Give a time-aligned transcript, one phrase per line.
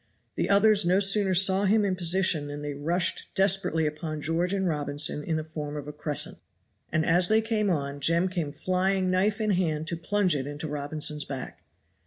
[0.35, 4.67] The others no sooner saw him in position than they rushed desperately upon George and
[4.67, 6.39] Robinson in the form of a crescent,
[6.91, 10.67] and as they came on Jem came flying knife in hand to plunge it into
[10.67, 11.61] Robinson's back.